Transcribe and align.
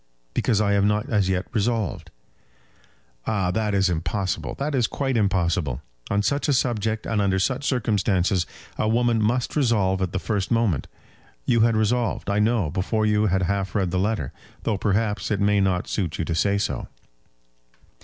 "Because 0.33 0.59
I 0.59 0.71
have 0.71 0.83
not 0.83 1.09
as 1.11 1.29
yet 1.29 1.45
resolved." 1.53 2.09
"Ah, 3.27 3.51
that 3.51 3.75
is 3.75 3.87
impossible. 3.87 4.55
That 4.55 4.73
is 4.73 4.87
quite 4.87 5.15
impossible. 5.15 5.83
On 6.09 6.23
such 6.23 6.47
a 6.47 6.53
subject 6.53 7.05
and 7.05 7.21
under 7.21 7.37
such 7.37 7.67
circumstances 7.67 8.47
a 8.79 8.87
woman 8.89 9.21
must 9.21 9.55
resolve 9.55 10.01
at 10.01 10.11
the 10.11 10.17
first 10.17 10.49
moment. 10.49 10.87
You 11.45 11.59
had 11.59 11.75
resolved, 11.77 12.31
I 12.31 12.39
know, 12.39 12.71
before 12.71 13.05
you 13.05 13.27
had 13.27 13.43
half 13.43 13.75
read 13.75 13.91
the 13.91 13.99
letter; 13.99 14.31
though, 14.63 14.79
perhaps, 14.79 15.29
it 15.29 15.39
may 15.39 15.61
not 15.61 15.87
suit 15.87 16.17
you 16.17 16.25
to 16.25 16.33
say 16.33 16.57
so." 16.57 16.87